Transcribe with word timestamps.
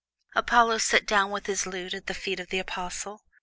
Apollo 0.33 0.79
sat 0.79 1.05
down 1.05 1.29
with 1.29 1.45
his 1.45 1.67
lute 1.67 1.93
at 1.93 2.07
the 2.07 2.15
feet 2.15 2.39
of 2.39 2.47
the 2.47 2.57
Apostle. 2.57 3.21